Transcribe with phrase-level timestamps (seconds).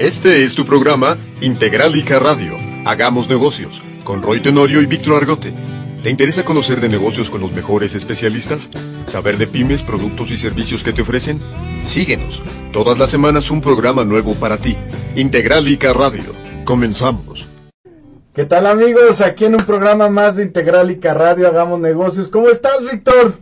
[0.00, 2.54] Este es tu programa Integralica Radio.
[2.86, 5.52] Hagamos negocios con Roy Tenorio y Víctor Argote.
[6.02, 8.70] ¿Te interesa conocer de negocios con los mejores especialistas?
[9.08, 11.38] ¿Saber de pymes, productos y servicios que te ofrecen?
[11.84, 12.40] Síguenos.
[12.72, 14.74] Todas las semanas un programa nuevo para ti.
[15.16, 16.32] Integralica Radio.
[16.64, 17.46] Comenzamos.
[18.32, 19.20] ¿Qué tal amigos?
[19.20, 22.28] Aquí en un programa más de Integralica Radio Hagamos Negocios.
[22.28, 23.34] ¿Cómo estás, Víctor?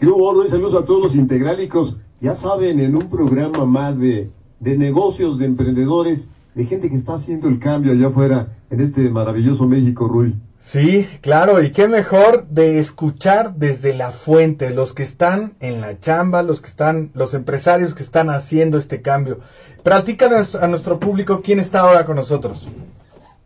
[0.00, 0.48] ¿Qué hubo?
[0.48, 1.96] Saludos a todos los integrálicos.
[2.18, 4.30] Ya saben, en un programa más de
[4.62, 9.10] de negocios, de emprendedores, de gente que está haciendo el cambio allá afuera en este
[9.10, 10.36] maravilloso México, Rui.
[10.60, 15.98] Sí, claro, y qué mejor de escuchar desde la fuente, los que están en la
[15.98, 19.40] chamba, los que están, los empresarios que están haciendo este cambio.
[19.82, 22.68] Platícanos a nuestro público quién está ahora con nosotros.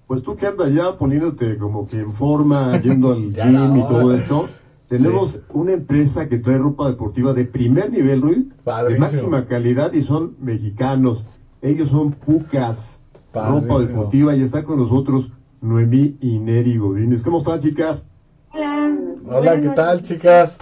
[0.07, 4.15] Pues tú que andas ya poniéndote como que en forma, yendo al gym y todo
[4.15, 4.49] esto,
[4.89, 8.53] tenemos una empresa que trae ropa deportiva de primer nivel, Rui,
[8.89, 11.25] de máxima calidad y son mexicanos.
[11.61, 12.99] Ellos son Pucas,
[13.33, 17.23] ropa deportiva y está con nosotros Noemí y Neri Godínez.
[17.23, 18.05] ¿Cómo están, chicas?
[18.53, 18.97] Hola.
[19.29, 20.57] Hola, ¿qué tal, chicas?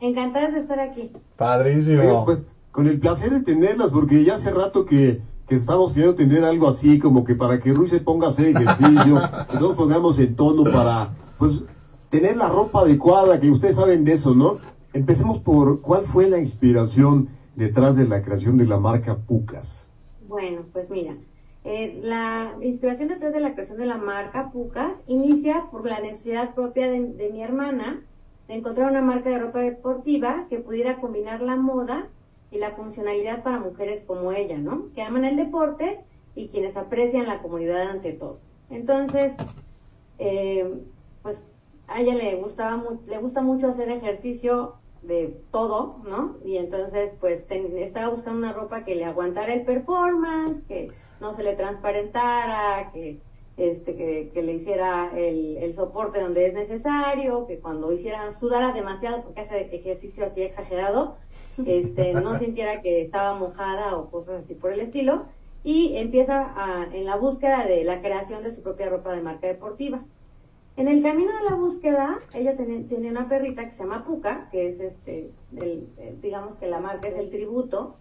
[0.00, 1.12] Encantadas de estar aquí.
[1.36, 2.24] Padrísimo.
[2.24, 2.40] pues,
[2.72, 6.68] con el placer de tenerlas, porque ya hace rato que, que estamos queriendo tener algo
[6.68, 9.20] así, como que para que Rui se ponga a hacer ejercicio,
[9.50, 11.62] que nos pongamos en tono para, pues,
[12.12, 14.58] tener la ropa adecuada, que ustedes saben de eso, ¿no?
[14.92, 19.86] Empecemos por cuál fue la inspiración detrás de la creación de la marca Pucas.
[20.28, 21.14] Bueno, pues mira,
[21.64, 26.54] eh, la inspiración detrás de la creación de la marca Pucas inicia por la necesidad
[26.54, 28.02] propia de, mi hermana
[28.46, 32.08] de encontrar una marca de ropa deportiva que pudiera combinar la moda
[32.50, 34.88] y la funcionalidad para mujeres como ella, ¿no?
[34.94, 36.00] Que aman el deporte
[36.34, 38.38] y quienes aprecian la comunidad ante todo.
[38.68, 39.32] Entonces,
[40.18, 40.70] eh,
[41.22, 41.38] pues
[41.88, 46.36] a ella le gustaba le gusta mucho hacer ejercicio de todo, ¿no?
[46.44, 51.42] Y entonces, pues, estaba buscando una ropa que le aguantara el performance, que no se
[51.42, 53.18] le transparentara, que,
[53.56, 53.96] este,
[54.32, 59.40] que, le hiciera el, el, soporte donde es necesario, que cuando hiciera, sudara demasiado porque
[59.40, 61.16] hace ejercicio así exagerado,
[61.66, 65.26] este, no sintiera que estaba mojada o cosas así por el estilo,
[65.64, 69.46] y empieza a, en la búsqueda de la creación de su propia ropa de marca
[69.46, 70.02] deportiva.
[70.76, 74.70] En el camino de la búsqueda, ella tiene, una perrita que se llama Puka, que
[74.70, 77.96] es este, el, eh, digamos que la marca es el tributo,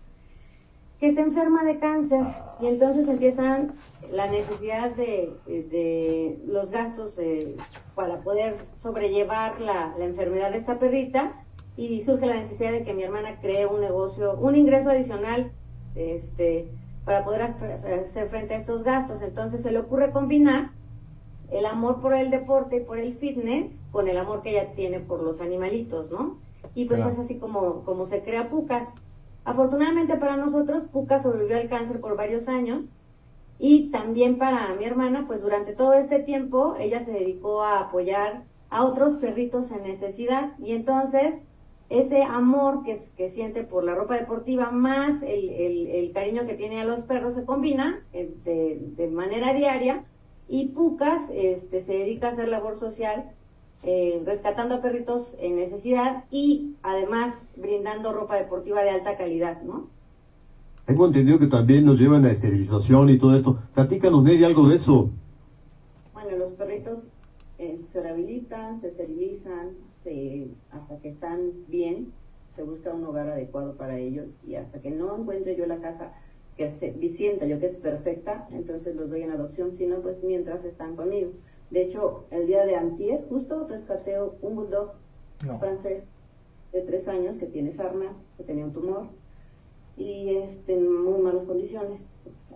[1.00, 2.22] que se enferma de cáncer
[2.62, 3.74] y entonces empiezan
[4.12, 7.58] la necesidad de, los gastos eh,
[7.96, 11.44] para poder sobrellevar la, la, enfermedad de esta perrita
[11.76, 15.52] y surge la necesidad de que mi hermana cree un negocio, un ingreso adicional
[15.96, 16.68] este,
[17.04, 19.22] para poder hacer frente a estos gastos.
[19.24, 20.70] Entonces se le ocurre combinar
[21.52, 25.00] el amor por el deporte y por el fitness con el amor que ella tiene
[25.00, 26.38] por los animalitos, ¿no?
[26.74, 28.88] Y pues es así como, como se crea Pucas.
[29.44, 32.86] Afortunadamente para nosotros, Pucas sobrevivió al cáncer por varios años
[33.60, 38.44] y también para mi hermana, pues durante todo este tiempo ella se dedicó a apoyar
[38.70, 41.36] a otros perritos en necesidad y entonces
[41.90, 45.50] ese amor que, que siente por la ropa deportiva más el,
[45.88, 50.06] el, cariño que tiene a los perros se combina eh, de, de manera diaria
[50.52, 53.32] y Pucas este, se dedica a hacer labor social
[53.84, 59.88] eh, rescatando a perritos en necesidad y además brindando ropa deportiva de alta calidad, ¿no?
[60.86, 63.60] Tengo entendido que también nos llevan a esterilización y todo esto.
[63.74, 65.10] Platícanos, Neri, algo de eso.
[66.14, 67.00] Bueno, los perritos
[67.58, 69.70] eh, se rehabilitan, se esterilizan,
[70.72, 72.12] hasta que están bien,
[72.58, 76.12] se busca un hogar adecuado para ellos y hasta que no encuentre yo la casa
[76.58, 80.24] que se sienta yo que es perfecta, entonces los doy en adopción, si no, pues
[80.24, 81.32] mientras están conmigo.
[81.70, 84.92] De hecho, el día de antier, justo rescaté un bulldog
[85.60, 86.04] francés
[86.72, 89.08] de tres años que tiene sarna, que tenía un tumor
[89.98, 92.02] y este, en muy malas condiciones.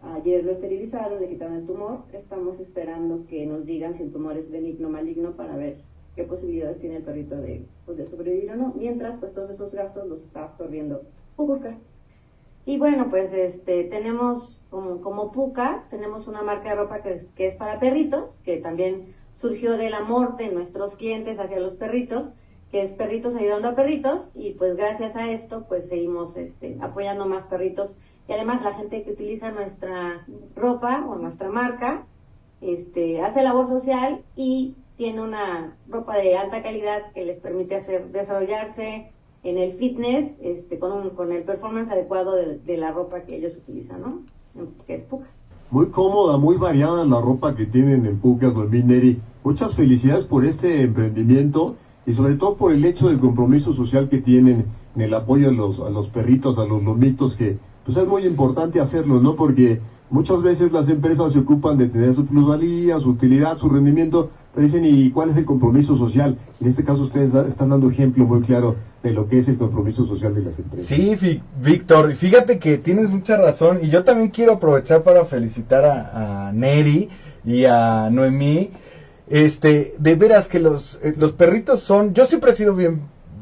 [0.01, 4.37] ayer lo esterilizaron, le quitaron el tumor, estamos esperando que nos digan si el tumor
[4.37, 5.77] es benigno o maligno para ver
[6.15, 8.73] qué posibilidades tiene el perrito de, pues, de sobrevivir o no.
[8.77, 11.03] Mientras, pues todos esos gastos los está absorbiendo.
[12.65, 17.25] Y bueno, pues este tenemos como, como Pucas, tenemos una marca de ropa que es,
[17.35, 22.33] que es para perritos, que también surgió del amor de nuestros clientes hacia los perritos,
[22.71, 27.25] que es perritos ayudando a perritos, y pues gracias a esto pues seguimos este, apoyando
[27.27, 27.95] más perritos.
[28.27, 30.25] Y además la gente que utiliza nuestra
[30.55, 32.07] ropa o nuestra marca,
[32.61, 38.07] este, hace labor social y tiene una ropa de alta calidad que les permite hacer
[38.11, 39.11] desarrollarse,
[39.45, 44.01] en el fitness este, con, con el performance adecuado de, la ropa que ellos utilizan,
[44.01, 44.19] ¿no?
[44.87, 45.29] Que es Pucas.
[45.69, 49.21] Muy cómoda, muy variada la ropa que tienen en Pucas, Neri.
[49.43, 51.75] Muchas felicidades por este emprendimiento
[52.07, 54.65] y sobre todo por el hecho del compromiso social que tienen
[54.95, 58.25] en el apoyo a los, a los perritos, a los lomitos, que pues es muy
[58.25, 59.35] importante hacerlo, ¿no?
[59.35, 64.31] Porque muchas veces las empresas se ocupan de tener su plusvalía, su utilidad, su rendimiento,
[64.55, 66.39] pero dicen, ¿y cuál es el compromiso social?
[66.59, 68.75] En este caso ustedes están dando ejemplo muy claro
[69.05, 70.87] de lo que es el compromiso social de las empresas.
[70.87, 76.47] Sí, Víctor, fíjate que tienes mucha razón y yo también quiero aprovechar para felicitar a,
[76.47, 77.09] a Neri
[77.45, 78.71] y a Noemí.
[79.27, 83.01] Este, de veras que los, eh, los perritos son, yo siempre he sido bien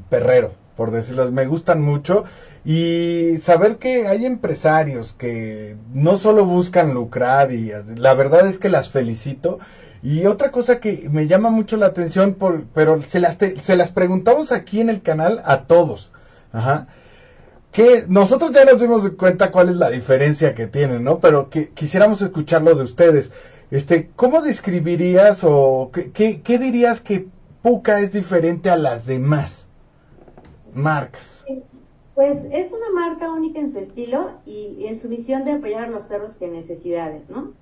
[0.10, 2.26] perrero, por decirlo, me gustan mucho
[2.66, 8.68] y saber que hay empresarios que no solo buscan lucrar y la verdad es que
[8.68, 9.60] las felicito.
[10.04, 13.94] Y otra cosa que me llama mucho la atención, por, pero se las, se las
[13.94, 16.12] preguntamos aquí en el canal a todos.
[16.52, 16.88] Ajá.
[17.72, 21.20] Que nosotros ya nos dimos cuenta cuál es la diferencia que tienen, ¿no?
[21.20, 23.32] Pero que quisiéramos escucharlo de ustedes.
[23.72, 27.28] Este, ¿cómo describirías o qué, qué dirías que
[27.62, 29.68] Puka es diferente a las demás
[30.74, 31.46] marcas?
[32.16, 35.90] Pues es una marca única en su estilo y en su visión de apoyar a
[35.90, 37.54] los perros que necesidades, ¿no?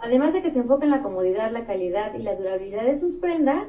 [0.00, 3.16] Además de que se enfoca en la comodidad, la calidad y la durabilidad de sus
[3.16, 3.66] prendas,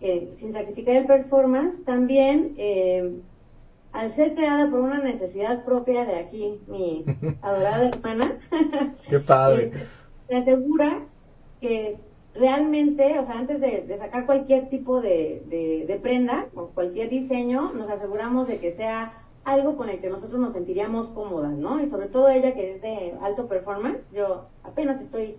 [0.00, 3.14] sin sacrificar el performance, también eh,
[3.92, 7.04] al ser creada por una necesidad propia de aquí, mi
[7.42, 8.38] adorada hermana,
[9.08, 9.72] Qué padre.
[10.28, 11.00] se asegura
[11.60, 11.96] que
[12.34, 15.42] realmente, o sea, antes de, sacar cualquier tipo de,
[15.86, 19.12] de, prenda o cualquier diseño, nos aseguramos de que sea
[19.44, 21.80] algo con el que nosotros nos sentiríamos cómodas, ¿no?
[21.80, 25.36] Y sobre todo ella que es de alto performance, yo apenas estoy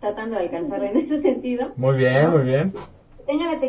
[0.00, 1.72] tratando de alcanzarla en ese sentido.
[1.76, 2.72] Muy bien, muy bien.
[3.16, 3.60] Que tenga la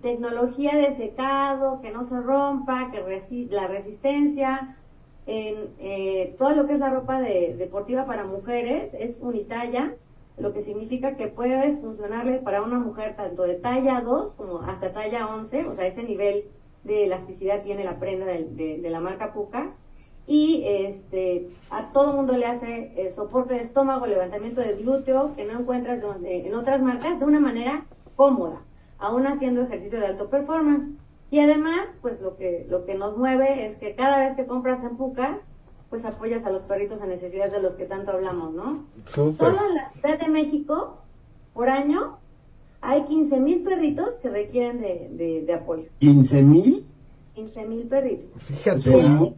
[0.00, 4.76] tecnología de secado, que no se rompa, que la resistencia,
[5.26, 9.92] en eh, todo lo que es la ropa de, deportiva para mujeres es unitalla,
[10.40, 14.92] lo que significa que puede funcionarle para una mujer tanto de talla 2 como hasta
[14.92, 16.44] talla 11, o sea, ese nivel
[16.84, 19.68] de elasticidad tiene la prenda de, la marca Pucas.
[20.26, 25.46] Y este, a todo mundo le hace el soporte de estómago, levantamiento de glúteo, que
[25.46, 28.60] no encuentras en otras marcas de una manera cómoda,
[28.98, 30.98] aún haciendo ejercicio de alto performance.
[31.30, 34.82] Y además, pues lo que, lo que nos mueve es que cada vez que compras
[34.82, 35.38] en Pucas,
[35.90, 38.84] pues apoyas a los perritos a necesidades de los que tanto hablamos, ¿no?
[39.06, 40.98] Solo en la Ciudad de México,
[41.54, 42.18] por año,
[42.80, 45.84] hay 15 mil perritos que requieren de, de, apoyo.
[46.00, 46.86] ¿15 mil?
[47.34, 48.42] 15 mil perritos.
[48.42, 49.34] Fíjate.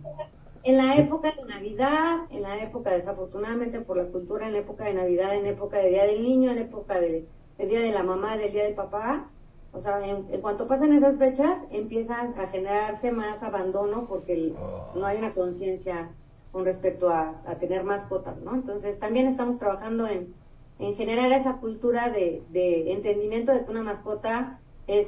[0.62, 4.84] En la, época de Navidad, en la época, desafortunadamente por la cultura, en la época
[4.84, 7.26] de Navidad, en época de Día del Niño, en época de,
[7.58, 9.28] Día de la Mamá, del Día del Papá,
[9.72, 14.52] o sea, en, cuanto pasan esas fechas, empiezan a generarse más abandono porque
[14.94, 16.10] no hay una conciencia
[16.52, 18.54] con respecto a, tener mascotas, ¿no?
[18.54, 20.34] Entonces también estamos trabajando en,
[20.78, 25.06] en generar esa cultura de, de, entendimiento de que una mascota es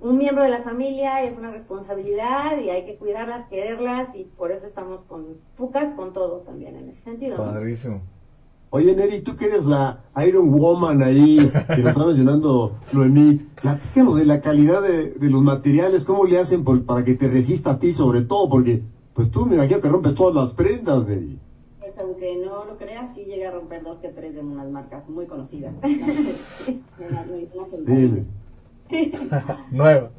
[0.00, 4.52] un miembro de la familia, es una responsabilidad y hay que cuidarlas, quererlas y por
[4.52, 7.36] eso estamos con Pucas, con todo también en ese sentido.
[7.36, 8.00] Padrísimo.
[8.70, 14.16] Oye, Neri, tú que eres la Iron Woman ahí, que nos está mencionando Noemí, platícanos
[14.16, 17.78] de la calidad de, de, los materiales, cómo le hacen para que te resista a
[17.78, 18.82] ti sobre todo, porque
[19.18, 21.38] pues tú me imagino que rompes todas las prendas de
[21.80, 25.08] Pues aunque no lo creas, sí llega a romper dos que tres de unas marcas
[25.08, 25.74] muy conocidas.
[29.72, 30.10] Nueva.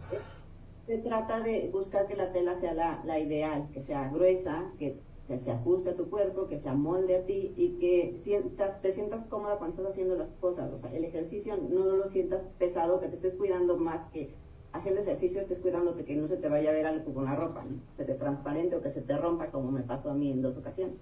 [0.85, 2.73] Se trata de buscar que la tela sea
[3.05, 4.99] la, ideal, que sea gruesa, que,
[5.29, 9.25] se ajuste a tu cuerpo, que se amolde a ti y que sientas, te sientas
[9.27, 10.73] cómoda cuando estás haciendo las cosas.
[10.73, 14.33] O sea, el ejercicio no lo sientas pesado, que te estés cuidando más que
[14.71, 17.63] haciendo ejercicio estés cuidándote que no se te vaya a ver algo con la ropa,
[17.63, 17.77] ¿no?
[17.97, 20.57] se te transparente o que se te rompa como me pasó a mí en dos
[20.57, 20.95] ocasiones.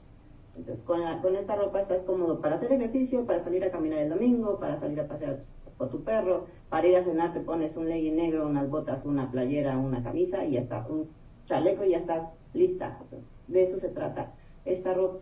[0.56, 4.10] Entonces con, con esta ropa estás cómodo para hacer ejercicio, para salir a caminar el
[4.10, 5.44] domingo, para salir a pasear
[5.78, 9.30] con tu perro, para ir a cenar te pones un legging negro, unas botas, una
[9.30, 11.08] playera, una camisa y ya está, un
[11.46, 13.00] chaleco y ya estás lista.
[13.48, 14.34] de eso se trata
[14.66, 15.20] esta ropa.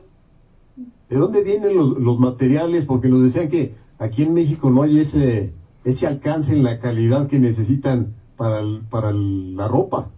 [1.09, 2.85] ¿De dónde vienen los, los materiales?
[2.85, 7.27] Porque nos decían que aquí en México no hay ese, ese alcance en la calidad
[7.27, 10.09] que necesitan para, para la ropa.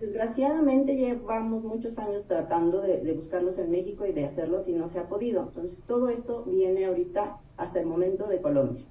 [0.00, 4.98] Desgraciadamente llevamos muchos años tratando de, buscarlos en México y de hacerlos y no se
[4.98, 5.44] ha podido.
[5.44, 8.84] Entonces todo esto viene ahorita hasta el momento de Colombia.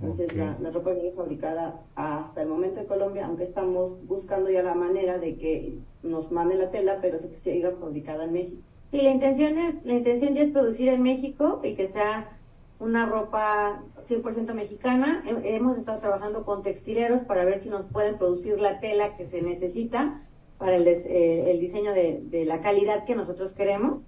[0.00, 4.74] Entonces la, ropa viene fabricada hasta el momento de Colombia, aunque estamos buscando ya la
[4.74, 8.62] manera de que nos mande la tela, pero se siga fabricada en México.
[8.92, 12.38] Sí, la intención es, la intención ya es producir en México y que sea
[12.82, 15.22] una ropa 100% mexicana.
[15.44, 19.40] Hemos estado trabajando con textileros para ver si nos pueden producir la tela que se
[19.40, 20.20] necesita
[20.58, 24.04] para el, eh, el diseño de, de, la calidad que nosotros queremos.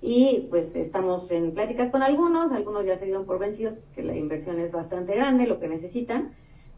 [0.00, 4.16] Y pues estamos en pláticas con algunos, algunos ya se dieron por vencidos, que la
[4.16, 6.32] inversión es bastante grande, lo que necesitan,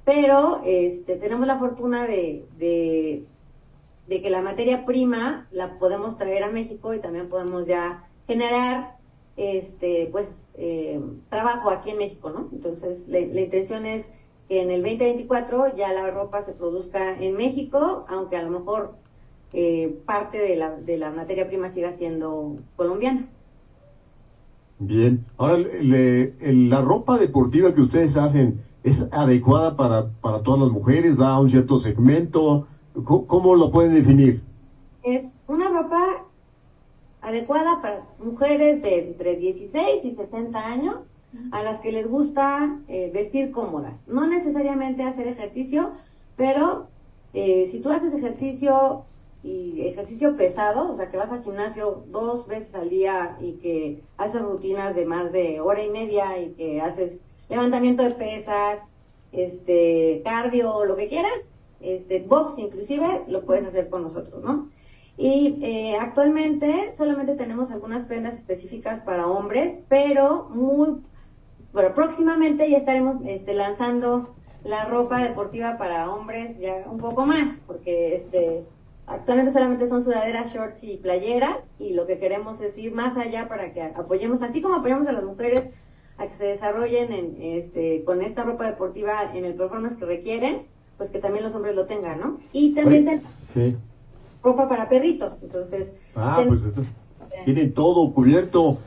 [0.04, 3.24] pero este, tenemos la fortuna de, de,
[4.08, 8.96] de que la materia prima la podemos traer a México y también podemos ya generar
[9.36, 12.48] este pues eh, trabajo aquí en México, ¿no?
[12.52, 14.06] Entonces la, intención es
[14.48, 18.94] que en el 2024 ya la ropa se produzca en México, aunque a lo mejor
[19.52, 23.26] eh, parte de la, de la materia prima siga siendo colombiana.
[24.78, 31.18] Bien, ahora la ropa deportiva que ustedes hacen es adecuada para, para todas las mujeres,
[31.18, 32.66] va a un cierto segmento,
[33.04, 34.42] ¿cómo, lo pueden definir?
[35.02, 35.26] Es
[37.24, 41.08] adecuada para mujeres de entre 16 y 60 años
[41.50, 43.94] a las que les gusta eh, vestir cómodas.
[44.06, 45.92] No necesariamente hacer ejercicio,
[46.36, 46.86] pero
[47.32, 49.04] eh, si tú haces ejercicio
[49.42, 54.02] y ejercicio pesado, o sea que vas al gimnasio dos veces al día y que
[54.16, 58.78] haces rutinas de más de hora y media y que haces levantamiento de pesas,
[59.32, 61.32] este, cardio, lo que quieras,
[61.80, 64.68] este, box inclusive, lo puedes hacer con nosotros, ¿no?
[65.16, 71.02] Y eh, actualmente solamente tenemos algunas prendas específicas para hombres, pero muy,
[71.72, 77.56] bueno, próximamente ya estaremos este, lanzando la ropa deportiva para hombres ya un poco más,
[77.66, 78.64] porque este,
[79.06, 83.46] actualmente solamente son sudaderas, shorts y playeras, y lo que queremos es ir más allá
[83.46, 85.64] para que apoyemos, así como apoyamos a las mujeres
[86.16, 90.62] a que se desarrollen en, este, con esta ropa deportiva en el performance que requieren,
[90.96, 92.40] pues que también los hombres lo tengan, ¿no?
[92.52, 93.76] Y también sí
[94.44, 95.42] ropa para perritos.
[95.42, 95.90] Entonces.
[96.14, 96.82] Ah, pues esto.
[97.44, 98.78] Tienen todo cubierto.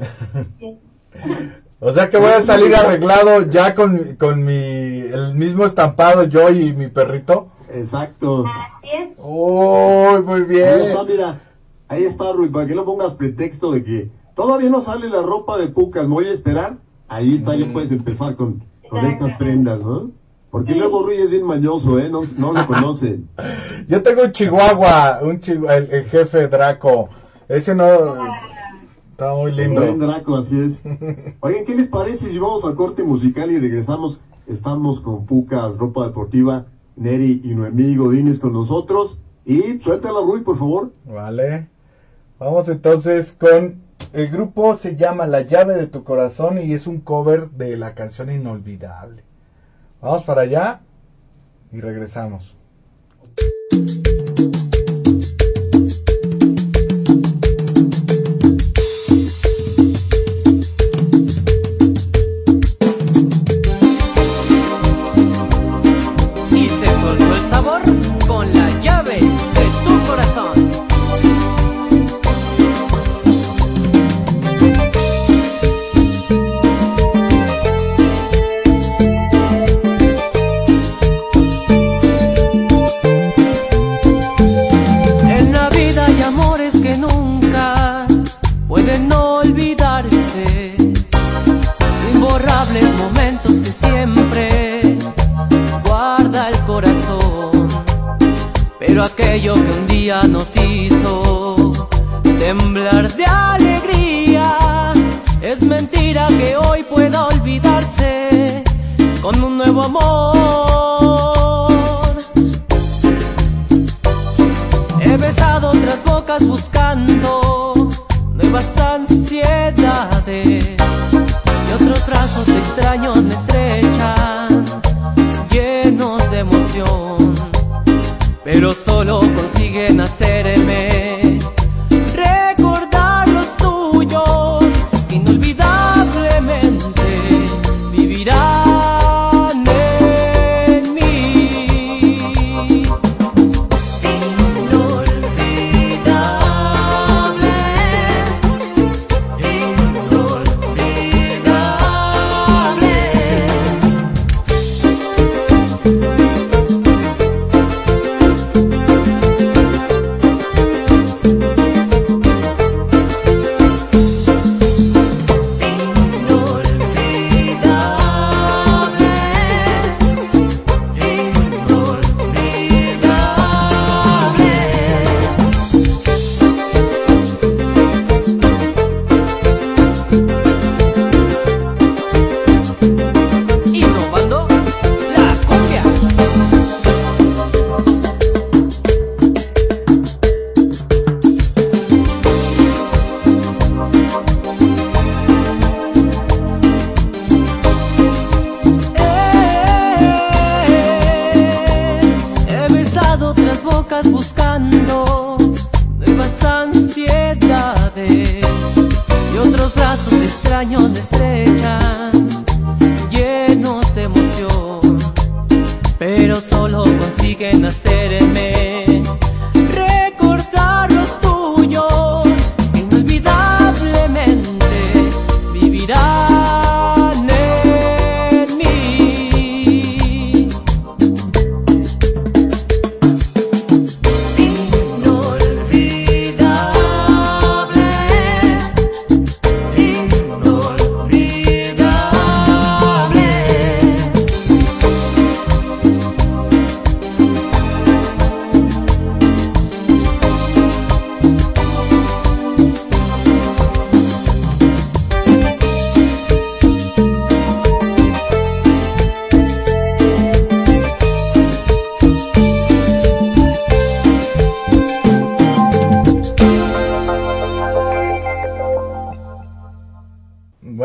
[1.80, 6.50] o sea que voy a salir arreglado ya con, con mi, el mismo estampado yo
[6.50, 7.50] y mi perrito.
[7.74, 8.46] Exacto.
[8.48, 9.10] Así es.
[9.18, 10.68] Oh, muy bien.
[10.68, 11.40] Ahí está, mira.
[11.90, 15.58] Ahí está, Rui, para que no pongas pretexto de que todavía no sale la ropa
[15.58, 16.78] de Pucas, me voy a esperar.
[17.08, 17.74] Ahí está, ya mm.
[17.74, 20.12] puedes empezar con, con estas prendas, ¿no?
[20.50, 22.10] Porque luego Rui es bien mañoso, ¿eh?
[22.10, 23.28] No, no lo conocen.
[23.88, 27.10] Yo tengo un chihuahua, un el, jefe Draco.
[27.50, 27.86] Ese no...
[29.12, 29.82] Está muy lindo.
[29.82, 30.82] Buen Draco, así es.
[31.42, 34.22] Oigan, ¿qué les parece si vamos al corte musical y regresamos?
[34.48, 39.18] Estamos con Pucas, Ropa Deportiva, Neri y Noemí Godínez con nosotros.
[39.44, 40.92] Y suéltala, Rui, por favor.
[41.06, 41.68] Vale.
[42.40, 43.86] Vamos entonces con...
[44.14, 47.94] El grupo se llama La llave de tu corazón y es un cover de la
[47.94, 49.27] canción Inolvidable.
[50.02, 50.82] Vamos para allá
[51.72, 52.57] y regresamos.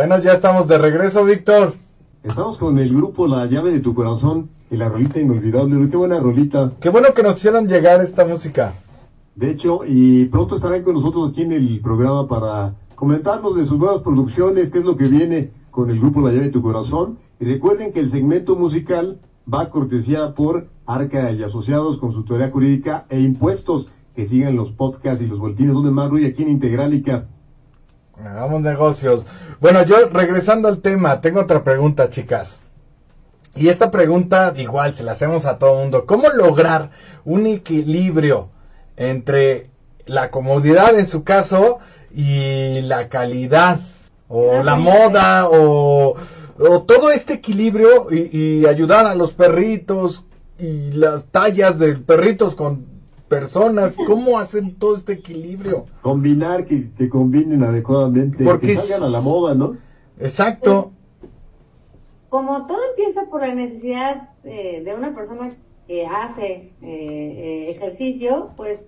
[0.04, 1.74] Bueno, ya estamos de regreso, Víctor.
[2.24, 5.88] Estamos con el grupo La llave de tu corazón y la rolita inolvidable.
[5.88, 6.72] Qué buena rolita.
[6.80, 8.74] Qué bueno que nos hicieron llegar esta música.
[9.36, 13.78] De hecho, y pronto estarán con nosotros aquí en el programa para comentarnos de sus
[13.78, 17.18] nuevas producciones, qué es lo que viene con el grupo La llave de tu corazón.
[17.38, 23.06] Y recuerden que el segmento musical va a cortesía por Arca y Asociados, Consultoría Jurídica
[23.08, 23.86] e Impuestos.
[24.16, 27.28] Que sigan los podcasts y los boletines donde más ruido aquí en Integralica.
[28.24, 29.26] Hagamos negocios.
[29.60, 32.60] Bueno, yo regresando al tema, tengo otra pregunta, chicas.
[33.54, 36.06] Y esta pregunta igual se la hacemos a todo mundo.
[36.06, 36.90] ¿Cómo lograr
[37.24, 38.48] un equilibrio
[38.96, 39.70] entre
[40.06, 41.78] la comodidad en su caso
[42.14, 43.80] y la calidad
[44.28, 46.16] o la moda o,
[46.86, 50.22] todo este equilibrio y, ayudar a los perritos
[50.58, 52.86] y las tallas de perritos con
[53.32, 55.86] personas, ¿cómo hacen todo este equilibrio?
[56.02, 59.78] Combinar, que, que combinen adecuadamente, Porque que salgan a la moda, ¿no?
[60.20, 60.92] Exacto.
[62.28, 65.48] Como todo empieza por la necesidad eh, de una persona
[65.86, 68.80] que hace eh, eh, ejercicio, pues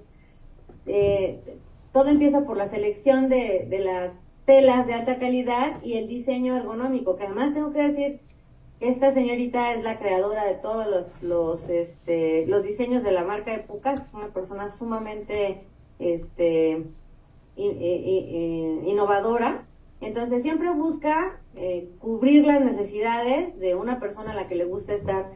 [1.92, 4.10] todo empieza por la selección de, de las
[4.44, 8.20] telas de alta calidad y el diseño ergonómico, que además tengo que decir
[8.88, 13.52] esta señorita es la creadora de todos los, los, este, los diseños de la marca
[13.52, 15.64] de Pucas, una persona sumamente
[15.98, 16.84] este,
[18.86, 19.66] innovadora.
[20.00, 24.94] Entonces siempre busca eh, cubrir las necesidades de una persona a la que le gusta
[24.94, 25.30] estar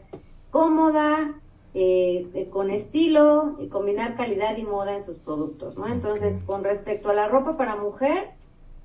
[0.50, 1.40] cómoda,
[1.74, 5.86] eh, eh, con estilo y combinar calidad y moda en sus productos, ¿no?
[5.86, 8.30] Entonces, con respecto a la ropa para mujer,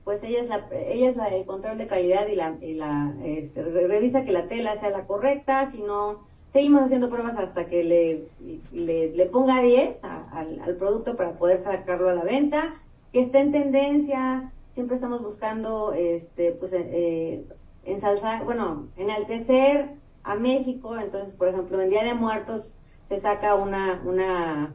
[0.03, 3.13] pues ella es la, ella es la, el control de calidad y la, y la
[3.23, 6.19] este, revisa que la tela sea la correcta, si no,
[6.51, 8.27] seguimos haciendo pruebas hasta que le,
[8.71, 12.75] le, ponga 10 al, al, producto para poder sacarlo a la venta,
[13.11, 17.45] que esté en tendencia, siempre estamos buscando, este, pues, eh,
[17.85, 19.89] ensalzar, bueno, enaltecer
[20.23, 22.65] a México, entonces, por ejemplo, en Día de Muertos
[23.09, 24.73] se saca una, una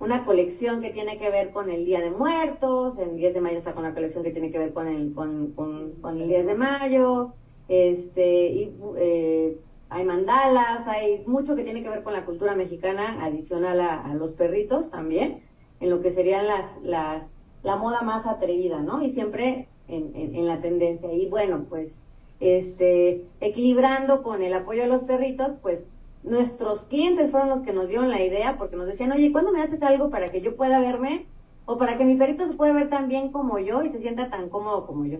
[0.00, 3.60] una colección que tiene que ver con el Día de Muertos, en 10 de mayo
[3.60, 7.32] saca una colección que tiene que ver con el, con, con, el 10 de mayo,
[7.68, 9.56] este, y, eh,
[9.88, 14.32] hay mandalas, hay mucho que tiene que ver con la cultura mexicana, adicional a, los
[14.32, 15.42] perritos también,
[15.80, 17.22] en lo que serían las, las,
[17.62, 19.02] la moda más atrevida, ¿no?
[19.02, 21.12] Y siempre en, en, la tendencia.
[21.12, 21.92] Y bueno, pues,
[22.40, 25.80] este, equilibrando con el apoyo a los perritos, pues
[26.24, 29.62] nuestros clientes fueron los que nos dieron la idea porque nos decían, oye, ¿cuándo me
[29.62, 31.26] haces algo para que yo pueda verme
[31.66, 34.30] o para que mi perrito se pueda ver tan bien como yo y se sienta
[34.30, 35.18] tan cómodo como yo?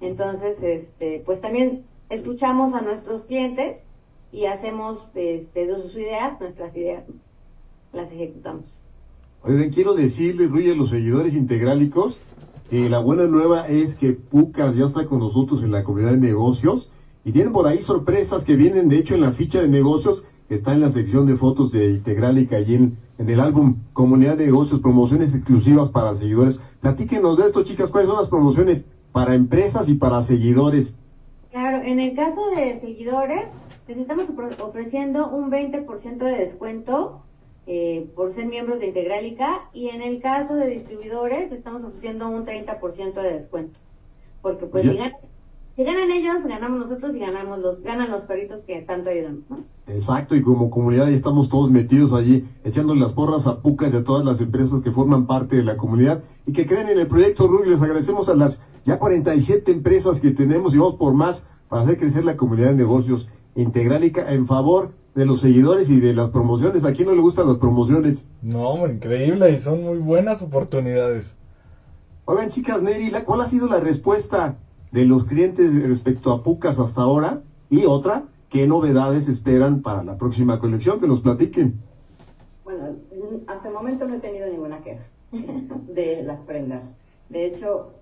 [0.00, 3.78] Entonces, este, pues también escuchamos a nuestros clientes
[4.32, 7.04] y hacemos este, de sus ideas, nuestras ideas,
[7.92, 8.64] las ejecutamos.
[9.42, 12.18] Oigan, quiero decirle, Ruy, a los seguidores integrálicos,
[12.70, 16.18] que la buena nueva es que Pucas ya está con nosotros en la comunidad de
[16.18, 16.90] negocios
[17.24, 20.72] y tienen por ahí sorpresas que vienen, de hecho, en la ficha de negocios está
[20.72, 24.80] en la sección de fotos de Integralica y en, en el álbum Comunidad de Negocios,
[24.80, 26.60] promociones exclusivas para seguidores.
[26.80, 30.94] Platíquenos de esto, chicas, ¿cuáles son las promociones para empresas y para seguidores?
[31.50, 33.46] Claro, en el caso de seguidores,
[33.88, 34.26] les estamos
[34.60, 37.22] ofreciendo un 20% de descuento
[37.66, 42.44] eh, por ser miembros de Integralica y en el caso de distribuidores estamos ofreciendo un
[42.44, 43.78] 30% de descuento.
[44.42, 44.98] Porque pues si
[45.76, 49.58] si ganan ellos, ganamos nosotros y ganamos los, ganan los perritos que tanto ayudamos, ¿no?
[49.86, 53.96] Exacto, y como comunidad ya estamos todos metidos allí, echándole las porras a Pucas y
[53.96, 57.06] a todas las empresas que forman parte de la comunidad y que creen en el
[57.06, 57.72] proyecto Rubio.
[57.72, 61.98] Les agradecemos a las ya 47 empresas que tenemos y vamos por más para hacer
[61.98, 66.84] crecer la comunidad de negocios integrálica en favor de los seguidores y de las promociones.
[66.84, 68.26] ¿A quién no le gustan las promociones?
[68.40, 71.34] No, increíble y son muy buenas oportunidades.
[72.24, 74.56] Oigan, chicas, Neri, ¿cuál ha sido la respuesta
[74.92, 77.42] de los clientes respecto a Pucas hasta ahora?
[77.68, 81.00] Y otra, ¿qué novedades esperan para la próxima colección?
[81.00, 81.74] Que nos platiquen.
[82.64, 82.96] Bueno,
[83.46, 85.04] hasta el momento no he tenido ninguna queja
[85.88, 86.82] de las prendas.
[87.28, 87.92] De hecho,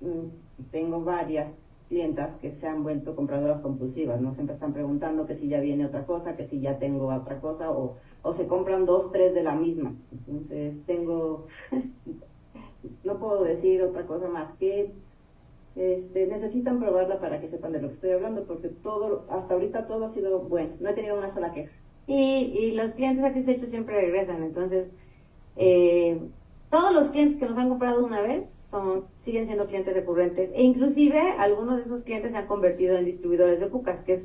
[0.00, 1.48] mm, tengo varias
[1.88, 4.32] clientas que se han vuelto compradoras compulsivas, ¿no?
[4.32, 7.72] Siempre están preguntando que si ya viene otra cosa, que si ya tengo otra cosa,
[7.72, 9.92] o, o se compran dos, tres de la misma.
[10.12, 11.46] Entonces, tengo,
[13.04, 14.94] no puedo decir otra cosa más que
[15.76, 19.86] este, necesitan probarla para que sepan de lo que estoy hablando, porque todo, hasta ahorita
[19.86, 21.72] todo ha sido bueno, no he tenido una sola queja.
[22.06, 24.88] Y, y los clientes satisfechos siempre regresan, entonces,
[25.56, 26.20] eh,
[26.70, 30.62] todos los clientes que nos han comprado una vez son, siguen siendo clientes recurrentes, e
[30.62, 34.22] inclusive algunos de esos clientes se han convertido en distribuidores de Pucas, que es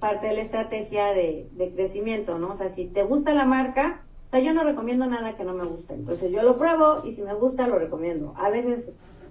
[0.00, 2.52] parte de la estrategia de, de crecimiento, ¿no?
[2.52, 5.54] O sea, si te gusta la marca, o sea, yo no recomiendo nada que no
[5.54, 8.34] me guste, entonces yo lo pruebo y si me gusta lo recomiendo.
[8.36, 8.84] A veces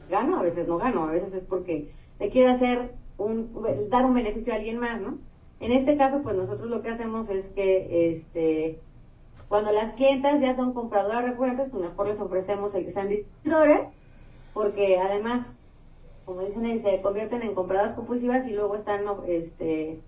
[0.10, 3.52] gano, a veces no gano, a veces es porque me quiero hacer un,
[3.89, 5.18] dar un beneficio a alguien más, ¿no?
[5.60, 8.80] En este caso, pues nosotros lo que hacemos es que, este,
[9.48, 13.88] cuando las clientas ya son compradoras recurrentes, pues mejor les ofrecemos el que sean distribuidores,
[14.54, 15.48] porque además,
[16.26, 20.02] como dicen ahí, se convierten en compradoras compulsivas y luego están, este,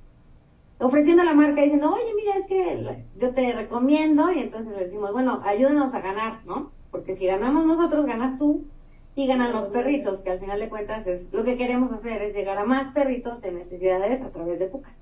[0.80, 5.14] ofreciendo la marca diciendo, oye, mira, es que yo te recomiendo, y entonces le decimos,
[5.14, 6.72] bueno, ayúdanos a ganar, ¿no?
[6.92, 8.66] Porque si ganamos nosotros, ganas tú,
[9.16, 12.36] y ganan los perritos, que al final de cuentas es lo que queremos hacer, es
[12.36, 14.94] llegar a más perritos en necesidades a través de Pucas.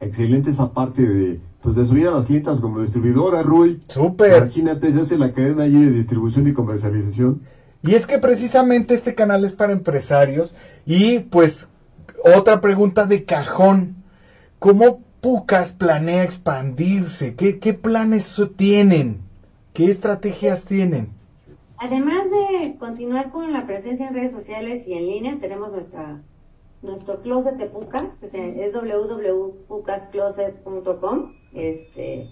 [0.00, 3.80] Excelente esa parte de, pues de subir a las clientas como distribuidora, Rui.
[3.88, 4.42] Súper.
[4.42, 7.42] Imagínate, se hace la cadena allí de distribución y comercialización.
[7.82, 10.54] Y es que precisamente este canal es para empresarios
[10.86, 11.68] y pues
[12.36, 13.96] otra pregunta de cajón.
[14.58, 17.34] ¿Cómo Pucas planea expandirse?
[17.34, 19.20] ¿Qué, qué planes tienen?
[19.72, 21.10] ¿Qué estrategias tienen?
[21.78, 26.20] Además de continuar con la presencia en redes sociales y en línea, tenemos nuestra
[26.84, 31.32] nuestro closet de Pucas, que es www.pucascloset.com.
[31.52, 32.30] Este,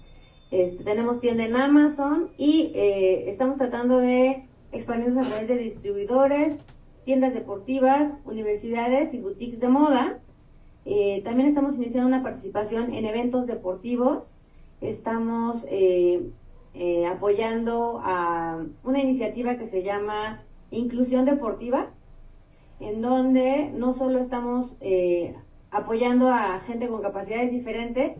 [0.51, 6.59] este, tenemos tienda en Amazon y eh, estamos tratando de expandirnos a través de distribuidores,
[7.05, 10.19] tiendas deportivas, universidades y boutiques de moda.
[10.85, 14.25] Eh, también estamos iniciando una participación en eventos deportivos.
[14.81, 16.29] Estamos eh,
[16.73, 21.89] eh, apoyando a una iniciativa que se llama Inclusión Deportiva,
[22.79, 25.35] en donde no solo estamos eh,
[25.69, 28.17] apoyando a gente con capacidades diferentes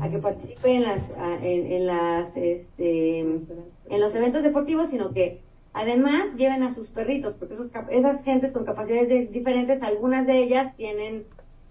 [0.00, 1.00] a que participe en las
[1.42, 5.40] en, las este, en los eventos deportivos sino que
[5.72, 10.76] además lleven a sus perritos porque esos, esas gentes con capacidades diferentes algunas de ellas
[10.76, 11.24] tienen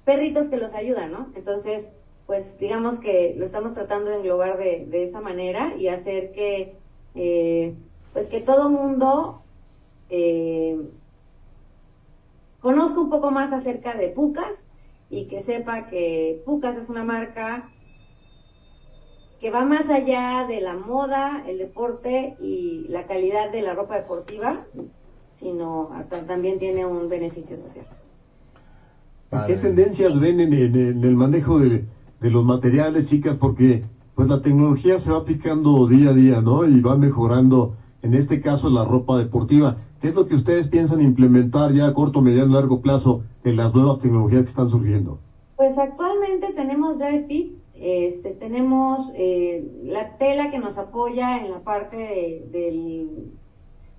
[0.05, 1.85] perritos que los ayudan no entonces
[2.27, 6.75] pues digamos que lo estamos tratando de englobar de, de esa manera y hacer que
[7.15, 7.73] eh,
[8.13, 9.41] pues que todo mundo
[10.09, 10.77] eh,
[12.59, 14.51] conozca un poco más acerca de Pucas
[15.09, 17.69] y que sepa que Pucas es una marca
[19.39, 23.95] que va más allá de la moda, el deporte y la calidad de la ropa
[23.95, 24.65] deportiva,
[25.39, 25.89] sino
[26.27, 27.87] también tiene un beneficio social.
[29.47, 31.85] ¿Qué tendencias ven en, el manejo de,
[32.21, 33.37] de, los materiales, chicas?
[33.37, 33.83] Porque
[34.15, 36.65] pues la tecnología se va aplicando día a día, ¿no?
[36.65, 39.77] Y va mejorando, en este caso, la ropa deportiva.
[39.99, 43.73] ¿Qué es lo que ustedes piensan implementar ya a corto, mediano, largo plazo en las
[43.73, 45.19] nuevas tecnologías que están surgiendo?
[45.55, 51.59] Pues actualmente tenemos Dry Fit, este, tenemos eh, la tela que nos apoya en la
[51.59, 51.97] parte
[52.51, 53.07] de,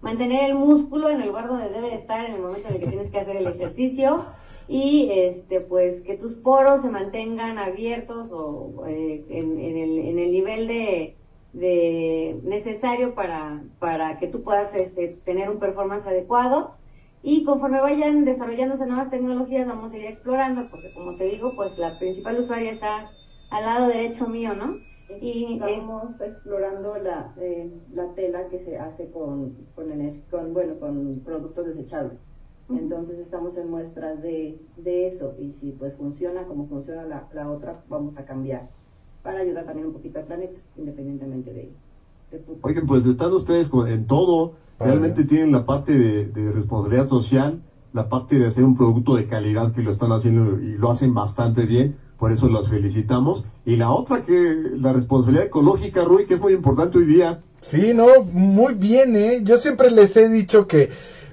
[0.01, 2.87] mantener el músculo en el lugar donde debe estar en el momento en el que
[2.89, 4.25] tienes que hacer el ejercicio
[4.69, 10.33] y este pues que tus poros se mantengan abiertos o eh, en, el, en el
[10.33, 11.17] nivel de
[11.53, 16.77] de necesario para, para que tú puedas este, tener un performance adecuado.
[17.23, 21.79] Y conforme vayan desarrollándose nuevas tecnologías, vamos a ir explorando, porque como te digo, pues
[21.79, 23.11] la principal usuaria está
[23.51, 24.81] al lado derecho mío, ¿no?
[25.21, 29.91] Y estamos explorando la, eh, la tela que se hace con, con,
[30.31, 32.19] con, bueno, con productos desechables.
[32.79, 35.35] Entonces estamos en muestras de, de, eso.
[35.39, 38.69] Y si pues funciona como funciona la, la otra, vamos a cambiar
[39.23, 41.73] para ayudar también un poquito al planeta, independientemente de,
[42.31, 48.09] de Oigan, pues están ustedes en todo, realmente tienen la parte de, responsabilidad social, la
[48.09, 51.67] parte de hacer un producto de calidad que lo están haciendo y lo hacen bastante
[51.67, 53.45] bien, por eso los felicitamos.
[53.65, 57.43] Y la otra que, la responsabilidad ecológica, Rui, que es muy importante hoy día.
[57.61, 59.41] Sí, no, muy bien, ¿eh?
[59.45, 60.91] Yo siempre les he dicho que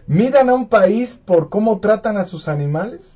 [0.10, 3.16] midan a un país por cómo tratan a sus animales,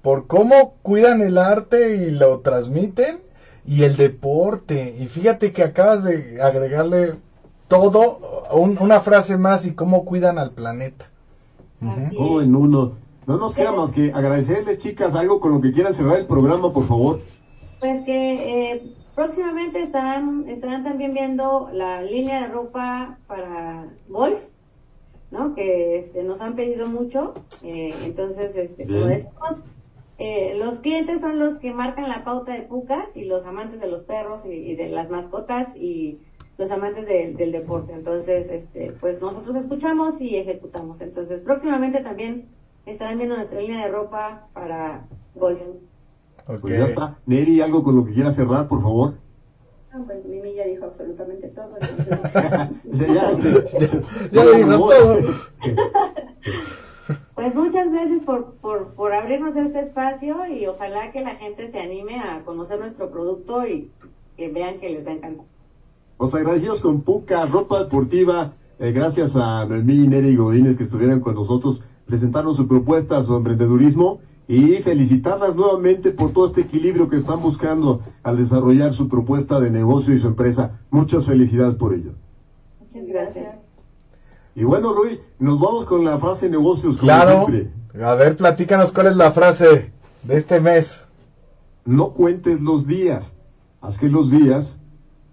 [0.00, 3.18] por cómo cuidan el arte y lo transmiten,
[3.66, 4.94] y el deporte.
[4.98, 7.14] Y fíjate que acabas de agregarle
[7.66, 11.10] todo, una frase más y cómo cuidan al planeta.
[12.16, 12.92] Todo en uno.
[13.26, 16.72] No nos queda más que agradecerles, chicas, algo con lo que quieran cerrar el programa,
[16.72, 17.20] por favor.
[17.80, 24.38] Pues que eh, próximamente estarán, estarán también viendo la línea de ropa para golf,
[25.30, 25.54] ¿no?
[25.54, 27.34] Que este, nos han pedido mucho.
[27.62, 29.56] Eh, entonces, este, como decimos,
[30.18, 33.88] eh, los clientes son los que marcan la pauta de Pucas y los amantes de
[33.88, 36.18] los perros y, de las mascotas y
[36.58, 37.92] los amantes del deporte.
[37.92, 41.00] Entonces, este, pues nosotros escuchamos y ejecutamos.
[41.00, 42.48] Entonces, próximamente también
[42.84, 45.62] estarán viendo nuestra línea de ropa para golf.
[46.46, 47.18] Pues ya está.
[47.26, 49.14] Neri, algo con lo que quiera cerrar, por favor.
[49.92, 51.70] Ah, pues Mimi ya dijo absolutamente todo.
[52.84, 53.38] ya,
[54.30, 55.18] ya dijo todo.
[57.34, 61.80] Pues muchas gracias por, por, por abrirnos este espacio y ojalá que la gente se
[61.80, 63.90] anime a conocer nuestro producto y
[64.36, 65.46] que vean que les va a encantar.
[66.18, 71.20] Pues agradecidos con Puca, ropa deportiva, eh, gracias a Noemí, Neri y Godínez que estuvieron
[71.20, 77.16] con nosotros, presentaron su propuesta, su emprendedurismo y felicitarlas nuevamente por todo este equilibrio que
[77.16, 80.80] están buscando al desarrollar su propuesta de negocio y su empresa.
[80.90, 82.14] Muchas felicidades por ello.
[82.80, 83.54] Muchas gracias.
[84.56, 86.96] Y bueno, Luis, nos vamos con la frase negocios.
[86.96, 87.46] Claro.
[88.02, 89.92] A ver, platícanos cuál es la frase
[90.24, 91.04] de este mes.
[91.84, 93.32] No cuentes los días,
[93.80, 94.76] haz que los días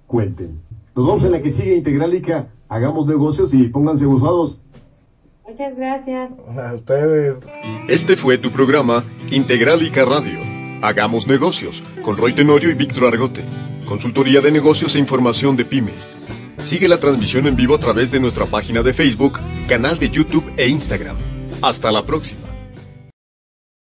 [0.06, 0.62] cuenten.
[0.96, 2.50] Nos vamos en la que sigue Integralica.
[2.70, 4.60] Hagamos negocios y pónganse gozados.
[5.48, 6.32] Muchas gracias.
[6.58, 7.36] A ustedes.
[7.88, 10.40] Este fue tu programa Integralica Radio.
[10.82, 13.44] Hagamos negocios con Roy Tenorio y Víctor Argote.
[13.86, 16.10] Consultoría de negocios e información de pymes.
[16.60, 20.52] Sigue la transmisión en vivo a través de nuestra página de Facebook, canal de YouTube
[20.58, 21.16] e Instagram.
[21.62, 22.57] Hasta la próxima.